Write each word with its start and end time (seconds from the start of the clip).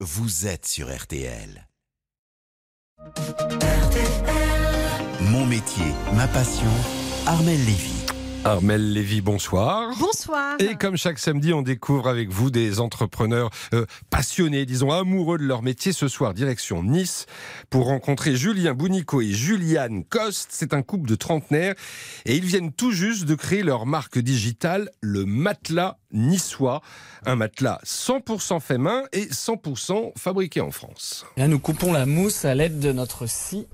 vous 0.00 0.46
êtes 0.46 0.66
sur 0.66 0.94
RTL. 0.94 1.66
Mon 5.20 5.46
métier, 5.46 5.86
ma 6.14 6.28
passion, 6.28 6.70
Armel 7.26 7.64
Lévy. 7.64 8.05
Armel 8.46 8.92
Lévy, 8.92 9.22
bonsoir. 9.22 9.92
Bonsoir. 9.98 10.54
Et 10.60 10.76
comme 10.76 10.96
chaque 10.96 11.18
samedi, 11.18 11.52
on 11.52 11.62
découvre 11.62 12.08
avec 12.08 12.30
vous 12.30 12.48
des 12.52 12.78
entrepreneurs 12.78 13.50
euh, 13.74 13.86
passionnés, 14.08 14.66
disons 14.66 14.92
amoureux 14.92 15.36
de 15.36 15.42
leur 15.42 15.62
métier. 15.62 15.92
Ce 15.92 16.06
soir, 16.06 16.32
direction 16.32 16.84
Nice, 16.84 17.26
pour 17.70 17.86
rencontrer 17.86 18.36
Julien 18.36 18.72
Bounico 18.72 19.20
et 19.20 19.32
Juliane 19.32 20.04
Coste. 20.04 20.50
C'est 20.52 20.74
un 20.74 20.82
couple 20.82 21.08
de 21.08 21.16
trentenaires 21.16 21.74
et 22.24 22.36
ils 22.36 22.44
viennent 22.44 22.72
tout 22.72 22.92
juste 22.92 23.24
de 23.24 23.34
créer 23.34 23.64
leur 23.64 23.84
marque 23.84 24.18
digitale, 24.18 24.90
le 25.00 25.24
matelas 25.24 25.98
niçois. 26.12 26.82
Un 27.24 27.34
matelas 27.34 27.80
100% 27.84 28.60
fait 28.60 28.78
main 28.78 29.02
et 29.12 29.26
100% 29.26 30.12
fabriqué 30.16 30.60
en 30.60 30.70
France. 30.70 31.26
Là, 31.36 31.48
nous 31.48 31.58
coupons 31.58 31.92
la 31.92 32.06
mousse 32.06 32.44
à 32.44 32.54
l'aide 32.54 32.78
de 32.78 32.92
notre 32.92 33.26
scie. 33.26 33.66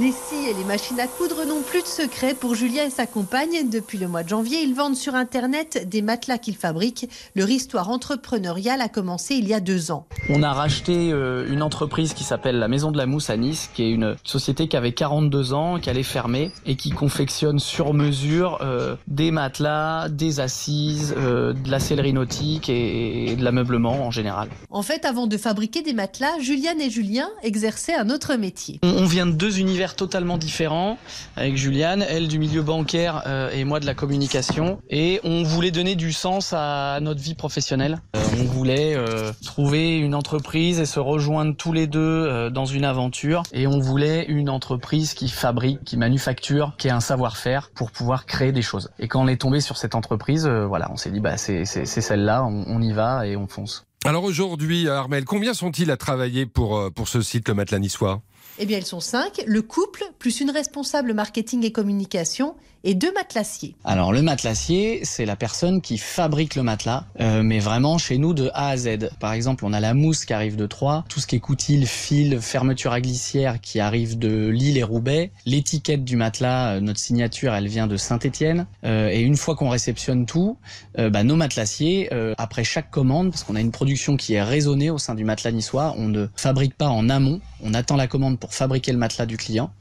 Les 0.00 0.12
scies 0.12 0.48
et 0.48 0.54
les 0.54 0.64
machines 0.64 0.98
à 0.98 1.06
coudre 1.06 1.44
n'ont 1.46 1.60
plus 1.60 1.82
de 1.82 1.86
secret 1.86 2.32
pour 2.32 2.54
Julien 2.54 2.86
et 2.86 2.90
sa 2.90 3.04
compagne. 3.04 3.68
Depuis 3.70 3.98
le 3.98 4.08
mois 4.08 4.22
de 4.22 4.30
janvier, 4.30 4.62
ils 4.62 4.74
vendent 4.74 4.96
sur 4.96 5.14
Internet 5.14 5.86
des 5.86 6.00
matelas 6.00 6.38
qu'ils 6.38 6.56
fabriquent. 6.56 7.06
Leur 7.36 7.50
histoire 7.50 7.90
entrepreneuriale 7.90 8.80
a 8.80 8.88
commencé 8.88 9.34
il 9.34 9.46
y 9.46 9.52
a 9.52 9.60
deux 9.60 9.90
ans. 9.90 10.06
On 10.30 10.42
a 10.42 10.54
racheté 10.54 11.12
euh, 11.12 11.46
une 11.52 11.62
entreprise 11.62 12.14
qui 12.14 12.24
s'appelle 12.24 12.58
la 12.58 12.66
Maison 12.66 12.92
de 12.92 12.96
la 12.96 13.04
Mousse 13.04 13.28
à 13.28 13.36
Nice, 13.36 13.68
qui 13.74 13.82
est 13.82 13.90
une 13.90 14.16
société 14.24 14.68
qui 14.68 14.76
avait 14.78 14.92
42 14.92 15.52
ans, 15.52 15.78
qui 15.78 15.90
allait 15.90 16.02
fermer 16.02 16.50
et 16.64 16.76
qui 16.76 16.92
confectionne 16.92 17.58
sur 17.58 17.92
mesure 17.92 18.56
euh, 18.62 18.96
des 19.06 19.30
matelas, 19.30 20.08
des 20.08 20.40
assises, 20.40 21.14
euh, 21.18 21.52
de 21.52 21.70
la 21.70 21.78
sellerie 21.78 22.14
nautique 22.14 22.70
et, 22.70 23.36
de 23.36 23.44
l'ameublement 23.44 24.06
en 24.06 24.10
général. 24.10 24.48
En 24.70 24.82
fait, 24.82 25.04
avant 25.04 25.26
de 25.26 25.36
fabriquer 25.36 25.82
des 25.82 25.92
matelas, 25.92 26.38
Juliane 26.40 26.80
et 26.80 26.88
Julien 26.88 27.28
exerçaient 27.42 27.96
un 27.96 28.08
autre 28.08 28.36
métier. 28.36 28.78
On, 28.82 29.02
on 29.02 29.04
vient 29.04 29.26
de 29.26 29.32
deux 29.32 29.58
univers 29.58 29.89
totalement 29.96 30.38
différents, 30.38 30.98
avec 31.36 31.56
Juliane, 31.56 32.04
elle 32.08 32.28
du 32.28 32.38
milieu 32.38 32.62
bancaire 32.62 33.22
euh, 33.26 33.50
et 33.50 33.64
moi 33.64 33.80
de 33.80 33.86
la 33.86 33.94
communication. 33.94 34.80
Et 34.88 35.20
on 35.24 35.42
voulait 35.42 35.70
donner 35.70 35.96
du 35.96 36.12
sens 36.12 36.52
à 36.52 36.98
notre 37.00 37.20
vie 37.20 37.34
professionnelle. 37.34 38.00
Euh, 38.16 38.20
on 38.38 38.44
voulait 38.44 38.94
euh, 38.96 39.32
trouver 39.44 39.98
une 39.98 40.14
entreprise 40.14 40.80
et 40.80 40.86
se 40.86 41.00
rejoindre 41.00 41.56
tous 41.56 41.72
les 41.72 41.86
deux 41.86 42.50
dans 42.50 42.64
une 42.64 42.84
aventure. 42.84 43.42
Et 43.52 43.66
on 43.66 43.78
voulait 43.78 44.24
une 44.26 44.50
entreprise 44.50 45.14
qui 45.14 45.28
fabrique, 45.28 45.84
qui 45.84 45.96
manufacture, 45.96 46.74
qui 46.78 46.88
a 46.88 46.96
un 46.96 47.00
savoir-faire 47.00 47.70
pour 47.74 47.90
pouvoir 47.90 48.26
créer 48.26 48.52
des 48.52 48.62
choses. 48.62 48.90
Et 48.98 49.08
quand 49.08 49.22
on 49.22 49.28
est 49.28 49.40
tombé 49.40 49.60
sur 49.60 49.76
cette 49.76 49.94
entreprise, 49.94 50.46
voilà, 50.46 50.90
on 50.92 50.96
s'est 50.96 51.10
dit 51.10 51.20
bah 51.20 51.36
c'est 51.36 51.64
celle-là, 51.64 52.44
on, 52.44 52.80
y 52.80 52.92
va 52.92 53.26
et 53.26 53.36
on 53.36 53.46
fonce. 53.46 53.84
Alors 54.04 54.24
aujourd'hui, 54.24 54.88
Armel, 54.88 55.24
combien 55.24 55.54
sont-ils 55.54 55.90
à 55.90 55.96
travailler 55.96 56.46
pour, 56.46 56.90
pour 56.92 57.08
ce 57.08 57.20
site, 57.20 57.48
le 57.48 57.54
matelas 57.54 57.78
niçois 57.78 58.22
Eh 58.58 58.66
bien, 58.66 58.78
ils 58.78 58.84
sont 58.84 59.00
cinq, 59.00 59.42
le 59.46 59.62
couple, 59.62 60.04
plus 60.18 60.40
une 60.40 60.50
responsable 60.50 61.14
marketing 61.14 61.64
et 61.64 61.72
communication 61.72 62.54
et 62.84 62.94
deux 62.94 63.12
matelassiers. 63.12 63.74
Alors 63.84 64.12
le 64.12 64.22
matelassier, 64.22 65.00
c'est 65.04 65.26
la 65.26 65.36
personne 65.36 65.80
qui 65.80 65.98
fabrique 65.98 66.54
le 66.54 66.62
matelas, 66.62 67.04
euh, 67.20 67.42
mais 67.42 67.58
vraiment 67.58 67.98
chez 67.98 68.18
nous 68.18 68.32
de 68.32 68.50
A 68.54 68.68
à 68.68 68.76
Z. 68.76 69.10
Par 69.18 69.32
exemple, 69.32 69.64
on 69.64 69.72
a 69.72 69.80
la 69.80 69.94
mousse 69.94 70.24
qui 70.24 70.32
arrive 70.32 70.56
de 70.56 70.66
Troyes, 70.66 71.04
tout 71.08 71.20
ce 71.20 71.26
qui 71.26 71.36
est 71.36 71.40
coutil, 71.40 71.84
fil, 71.86 72.40
fermeture 72.40 72.92
à 72.92 73.00
glissière 73.00 73.60
qui 73.60 73.80
arrive 73.80 74.18
de 74.18 74.48
Lille 74.48 74.78
et 74.78 74.82
Roubaix. 74.82 75.30
L'étiquette 75.44 76.04
du 76.04 76.16
matelas, 76.16 76.76
euh, 76.76 76.80
notre 76.80 77.00
signature, 77.00 77.54
elle 77.54 77.68
vient 77.68 77.86
de 77.86 77.96
Saint-Étienne. 77.96 78.66
Euh, 78.84 79.10
et 79.10 79.20
une 79.20 79.36
fois 79.36 79.56
qu'on 79.56 79.68
réceptionne 79.68 80.26
tout, 80.26 80.56
bah, 80.96 81.22
nos 81.22 81.36
matelassiers, 81.36 82.10
après 82.36 82.64
chaque 82.64 82.90
commande, 82.90 83.30
parce 83.30 83.44
qu'on 83.44 83.56
a 83.56 83.60
une 83.60 83.70
production 83.70 84.16
qui 84.16 84.34
est 84.34 84.42
raisonnée 84.42 84.90
au 84.90 84.98
sein 84.98 85.14
du 85.14 85.24
matelas 85.24 85.50
niçois, 85.50 85.94
on 85.96 86.08
ne 86.08 86.26
fabrique 86.36 86.74
pas 86.74 86.88
en 86.88 87.08
amont, 87.08 87.40
on 87.62 87.74
attend 87.74 87.96
la 87.96 88.06
commande 88.06 88.29
pour 88.38 88.54
fabriquer 88.54 88.92
le 88.92 88.98
matelas 88.98 89.26
du 89.26 89.36
client. 89.36 89.72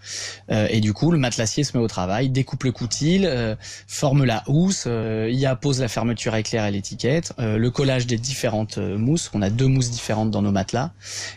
Euh, 0.51 0.67
et 0.69 0.79
du 0.79 0.93
coup, 0.93 1.11
le 1.11 1.17
matelassier 1.17 1.63
se 1.63 1.77
met 1.77 1.83
au 1.83 1.87
travail, 1.87 2.29
découpe 2.29 2.63
le 2.63 2.71
coutil, 2.71 3.21
euh, 3.25 3.55
forme 3.87 4.23
la 4.23 4.43
housse, 4.47 4.85
euh, 4.87 5.29
y 5.31 5.45
appose 5.45 5.79
la 5.79 5.87
fermeture 5.87 6.35
éclair 6.35 6.65
et 6.65 6.71
l'étiquette, 6.71 7.33
le 7.37 7.69
collage 7.69 8.07
des 8.07 8.17
différentes 8.17 8.77
mousses. 8.77 9.29
On 9.33 9.41
a 9.41 9.49
deux 9.49 9.67
mousses 9.67 9.89
différentes 9.89 10.31
dans 10.31 10.41
nos 10.41 10.51
matelas. 10.51 10.91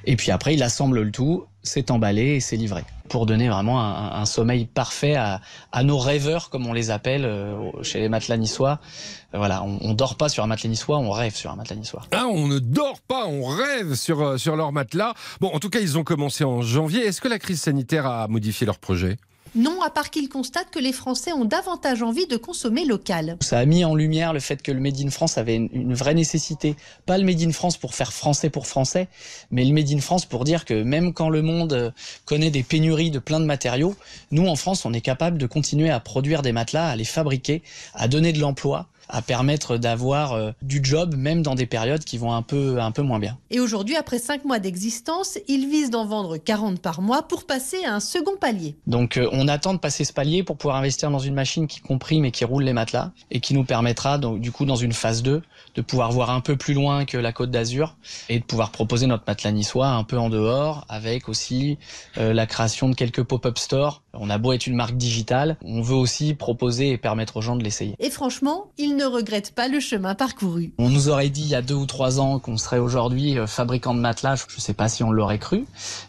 Et 0.04 0.16
puis 0.16 0.30
après, 0.30 0.54
il 0.54 0.62
assemble 0.62 1.00
le 1.02 1.10
tout, 1.10 1.44
c'est 1.62 1.90
emballé 1.90 2.36
et 2.36 2.40
c'est 2.40 2.56
livré. 2.56 2.84
Pour 3.08 3.26
donner 3.26 3.48
vraiment 3.48 3.80
un, 3.80 4.24
sommeil 4.24 4.64
parfait 4.64 5.16
à, 5.16 5.40
à 5.70 5.82
nos 5.82 5.98
rêveurs, 5.98 6.48
comme 6.48 6.66
on 6.66 6.72
les 6.72 6.90
appelle 6.90 7.24
euh, 7.24 7.70
chez 7.82 8.00
les 8.00 8.08
matelas 8.08 8.38
niçois. 8.38 8.80
Euh, 9.34 9.38
voilà, 9.38 9.62
on, 9.62 9.78
on 9.82 9.92
dort 9.92 10.16
pas 10.16 10.28
sur 10.28 10.42
un 10.42 10.46
matelas 10.46 10.70
niçois, 10.70 10.98
on 10.98 11.10
rêve 11.10 11.34
sur 11.34 11.50
un 11.50 11.56
matelas 11.56 11.76
niçois. 11.76 12.02
Ah, 12.12 12.26
on 12.26 12.48
ne 12.48 12.58
dort 12.58 13.00
pas, 13.00 13.26
on 13.26 13.44
rêve 13.44 13.94
sur, 13.94 14.22
euh, 14.22 14.36
sur 14.38 14.56
leur 14.56 14.72
matelas. 14.72 15.14
Bon, 15.40 15.50
en 15.52 15.58
tout 15.58 15.68
cas, 15.68 15.80
ils 15.80 15.98
ont 15.98 16.04
commencé 16.04 16.42
en 16.44 16.62
janvier. 16.62 17.06
Est-ce 17.06 17.20
que 17.20 17.28
la 17.28 17.38
crise 17.38 17.60
sanitaire 17.60 18.06
a 18.06 18.28
modifié 18.28 18.66
leur 18.66 18.78
projet? 18.78 19.18
Non, 19.54 19.82
à 19.82 19.90
part 19.90 20.10
qu'ils 20.10 20.28
constatent 20.28 20.70
que 20.70 20.78
les 20.78 20.92
Français 20.92 21.32
ont 21.32 21.44
davantage 21.44 22.02
envie 22.02 22.26
de 22.26 22.36
consommer 22.36 22.84
local. 22.86 23.36
Ça 23.40 23.58
a 23.58 23.64
mis 23.66 23.84
en 23.84 23.94
lumière 23.94 24.32
le 24.32 24.40
fait 24.40 24.62
que 24.62 24.72
le 24.72 24.80
Made 24.80 25.00
in 25.00 25.10
France 25.10 25.36
avait 25.36 25.56
une, 25.56 25.68
une 25.72 25.94
vraie 25.94 26.14
nécessité. 26.14 26.74
Pas 27.04 27.18
le 27.18 27.24
Made 27.24 27.42
in 27.42 27.52
France 27.52 27.76
pour 27.76 27.94
faire 27.94 28.12
français 28.12 28.48
pour 28.48 28.66
français, 28.66 29.08
mais 29.50 29.64
le 29.64 29.74
Made 29.74 29.90
in 29.90 30.00
France 30.00 30.24
pour 30.24 30.44
dire 30.44 30.64
que 30.64 30.82
même 30.82 31.12
quand 31.12 31.28
le 31.28 31.42
monde 31.42 31.72
euh, 31.74 31.90
connaît 32.24 32.50
des 32.50 32.62
pénuries 32.62 33.10
de 33.10 33.18
plein 33.18 33.40
de 33.40 33.44
matériaux, 33.44 33.94
nous 34.30 34.46
en 34.46 34.56
France, 34.56 34.86
on 34.86 34.92
est 34.92 35.00
capable 35.00 35.36
de 35.36 35.46
continuer 35.46 35.90
à 35.90 36.00
produire 36.00 36.42
des 36.42 36.52
matelas, 36.52 36.88
à 36.88 36.96
les 36.96 37.04
fabriquer, 37.04 37.62
à 37.94 38.08
donner 38.08 38.32
de 38.32 38.40
l'emploi 38.40 38.88
à 39.08 39.22
permettre 39.22 39.76
d'avoir 39.76 40.32
euh, 40.32 40.52
du 40.62 40.80
job 40.82 41.14
même 41.16 41.42
dans 41.42 41.54
des 41.54 41.66
périodes 41.66 42.04
qui 42.04 42.18
vont 42.18 42.32
un 42.32 42.42
peu 42.42 42.80
un 42.80 42.90
peu 42.92 43.02
moins 43.02 43.18
bien. 43.18 43.38
Et 43.50 43.60
aujourd'hui, 43.60 43.96
après 43.96 44.18
cinq 44.18 44.44
mois 44.44 44.58
d'existence, 44.58 45.38
ils 45.48 45.68
visent 45.68 45.90
d'en 45.90 46.06
vendre 46.06 46.36
40 46.36 46.80
par 46.80 47.00
mois 47.00 47.22
pour 47.22 47.44
passer 47.44 47.84
à 47.84 47.94
un 47.94 48.00
second 48.00 48.36
palier. 48.40 48.76
Donc 48.86 49.16
euh, 49.16 49.28
on 49.32 49.48
attend 49.48 49.74
de 49.74 49.78
passer 49.78 50.04
ce 50.04 50.12
palier 50.12 50.42
pour 50.42 50.56
pouvoir 50.56 50.76
investir 50.76 51.10
dans 51.10 51.18
une 51.18 51.34
machine 51.34 51.66
qui 51.66 51.80
comprime 51.80 52.24
et 52.24 52.30
qui 52.30 52.44
roule 52.44 52.64
les 52.64 52.72
matelas 52.72 53.12
et 53.30 53.40
qui 53.40 53.54
nous 53.54 53.64
permettra 53.64 54.18
donc 54.18 54.40
du 54.40 54.52
coup 54.52 54.64
dans 54.64 54.76
une 54.76 54.92
phase 54.92 55.22
2 55.22 55.42
de 55.74 55.80
pouvoir 55.80 56.12
voir 56.12 56.30
un 56.30 56.40
peu 56.40 56.56
plus 56.56 56.74
loin 56.74 57.04
que 57.04 57.16
la 57.16 57.32
Côte 57.32 57.50
d'Azur 57.50 57.96
et 58.28 58.38
de 58.38 58.44
pouvoir 58.44 58.70
proposer 58.70 59.06
notre 59.06 59.24
matelas 59.26 59.52
niçois 59.52 59.88
un 59.88 60.04
peu 60.04 60.18
en 60.18 60.30
dehors 60.30 60.84
avec 60.88 61.28
aussi 61.28 61.78
euh, 62.18 62.32
la 62.32 62.46
création 62.46 62.88
de 62.88 62.94
quelques 62.94 63.22
pop-up 63.22 63.58
stores. 63.58 64.02
On 64.14 64.28
a 64.30 64.38
beau 64.38 64.52
être 64.52 64.66
une 64.66 64.76
marque 64.76 64.96
digitale, 64.96 65.56
on 65.62 65.80
veut 65.80 65.96
aussi 65.96 66.34
proposer 66.34 66.90
et 66.90 66.98
permettre 66.98 67.38
aux 67.38 67.40
gens 67.40 67.56
de 67.56 67.64
l'essayer. 67.64 67.96
Et 67.98 68.10
franchement, 68.10 68.66
ils 68.76 68.91
ne 68.96 69.04
regrettent 69.04 69.54
pas 69.54 69.68
le 69.68 69.80
chemin 69.80 70.14
parcouru. 70.14 70.72
On 70.78 70.88
nous 70.88 71.08
aurait 71.08 71.28
dit 71.28 71.42
il 71.42 71.48
y 71.48 71.54
a 71.54 71.62
deux 71.62 71.74
ou 71.74 71.86
trois 71.86 72.20
ans 72.20 72.38
qu'on 72.38 72.56
serait 72.56 72.78
aujourd'hui 72.78 73.38
euh, 73.38 73.46
fabricant 73.46 73.94
de 73.94 74.00
matelas. 74.00 74.36
Je 74.36 74.56
ne 74.56 74.60
sais 74.60 74.74
pas 74.74 74.88
si 74.88 75.02
on 75.02 75.10
l'aurait 75.10 75.38
cru, 75.38 75.64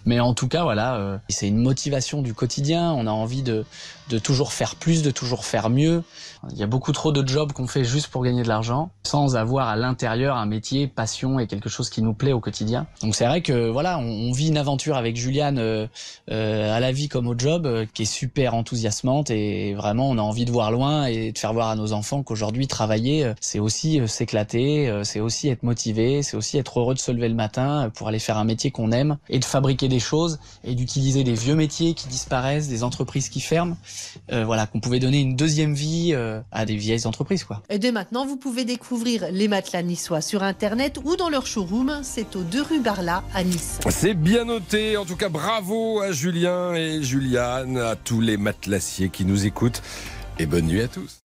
mais 0.05 0.19
en 0.19 0.33
tout 0.33 0.47
cas, 0.47 0.63
voilà, 0.63 0.95
euh, 0.95 1.17
c'est 1.29 1.47
une 1.47 1.57
motivation 1.57 2.21
du 2.21 2.33
quotidien. 2.33 2.91
On 2.91 3.07
a 3.07 3.11
envie 3.11 3.43
de, 3.43 3.65
de 4.09 4.19
toujours 4.19 4.53
faire 4.53 4.75
plus, 4.75 5.01
de 5.01 5.11
toujours 5.11 5.45
faire 5.45 5.69
mieux. 5.69 6.03
Il 6.51 6.57
y 6.57 6.63
a 6.63 6.67
beaucoup 6.67 6.91
trop 6.91 7.11
de 7.11 7.25
jobs 7.25 7.53
qu'on 7.53 7.67
fait 7.67 7.85
juste 7.85 8.07
pour 8.07 8.23
gagner 8.23 8.43
de 8.43 8.47
l'argent, 8.49 8.91
sans 9.03 9.37
avoir 9.37 9.69
à 9.69 9.77
l'intérieur 9.77 10.35
un 10.35 10.45
métier, 10.45 10.87
passion 10.87 11.39
et 11.39 11.47
quelque 11.47 11.69
chose 11.69 11.89
qui 11.89 12.01
nous 12.01 12.13
plaît 12.13 12.33
au 12.33 12.41
quotidien. 12.41 12.85
Donc 13.01 13.15
c'est 13.15 13.25
vrai 13.25 13.41
que 13.41 13.69
voilà, 13.69 13.97
on, 13.97 14.31
vit 14.33 14.49
une 14.49 14.57
aventure 14.57 14.97
avec 14.97 15.15
Juliane 15.15 15.57
euh, 15.57 15.87
à 16.27 16.79
la 16.79 16.91
vie 16.91 17.07
comme 17.07 17.27
au 17.27 17.37
job, 17.37 17.85
qui 17.93 18.01
est 18.01 18.05
super 18.05 18.55
enthousiasmante 18.55 19.29
et 19.29 19.73
vraiment 19.73 20.09
on 20.09 20.17
a 20.17 20.21
envie 20.21 20.45
de 20.45 20.51
voir 20.51 20.71
loin 20.71 21.05
et 21.05 21.31
de 21.31 21.37
faire 21.37 21.53
voir 21.53 21.69
à 21.69 21.75
nos 21.75 21.93
enfants 21.93 22.23
qu'aujourd'hui 22.23 22.67
travailler, 22.73 23.23
euh, 23.23 23.33
c'est 23.39 23.59
aussi 23.59 23.99
euh, 23.99 24.07
s'éclater, 24.07 24.89
euh, 24.89 25.03
c'est 25.03 25.19
aussi 25.19 25.47
être 25.49 25.63
motivé, 25.63 26.23
c'est 26.23 26.35
aussi 26.35 26.57
être 26.57 26.79
heureux 26.79 26.95
de 26.95 26.99
se 26.99 27.11
lever 27.11 27.29
le 27.29 27.35
matin 27.35 27.91
pour 27.93 28.07
aller 28.07 28.19
faire 28.19 28.37
un 28.37 28.45
métier 28.45 28.71
qu'on 28.71 28.91
aime 28.91 29.17
et 29.29 29.39
de 29.39 29.45
fabriquer 29.45 29.87
des 29.87 29.99
choses 29.99 30.39
et 30.63 30.73
d'utiliser 30.73 31.23
des 31.23 31.33
vieux 31.33 31.55
métiers 31.55 31.93
qui 31.93 32.07
disparaissent, 32.07 32.67
des 32.67 32.83
entreprises 32.83 33.29
qui 33.29 33.41
ferment. 33.41 33.77
Euh, 34.31 34.43
voilà, 34.45 34.65
qu'on 34.65 34.79
pouvait 34.79 34.99
donner 34.99 35.19
une 35.21 35.35
deuxième 35.35 35.73
vie 35.73 36.11
euh, 36.13 36.41
à 36.51 36.65
des 36.65 36.75
vieilles 36.75 37.05
entreprises, 37.05 37.43
quoi. 37.43 37.61
Et 37.69 37.77
dès 37.79 37.91
maintenant, 37.91 38.25
vous 38.25 38.37
pouvez 38.37 38.65
découvrir 38.65 39.27
les 39.31 39.47
matelas 39.47 39.83
niçois 39.83 40.21
sur 40.21 40.43
Internet 40.43 40.99
ou 41.03 41.15
dans 41.15 41.29
leur 41.29 41.45
showroom. 41.45 41.99
C'est 42.03 42.35
aux 42.35 42.43
2 42.43 42.61
rue 42.61 42.79
Barla 42.79 43.23
à 43.33 43.43
Nice. 43.43 43.79
C'est 43.89 44.15
bien 44.15 44.45
noté. 44.45 44.97
En 44.97 45.05
tout 45.05 45.15
cas, 45.15 45.29
bravo 45.29 46.01
à 46.01 46.11
Julien 46.11 46.73
et 46.73 47.03
Juliane, 47.03 47.77
à 47.77 47.95
tous 47.95 48.21
les 48.21 48.37
matelassiers 48.37 49.09
qui 49.09 49.25
nous 49.25 49.45
écoutent. 49.45 49.81
Et 50.39 50.47
bonne 50.47 50.65
nuit 50.65 50.81
à 50.81 50.87
tous. 50.87 51.22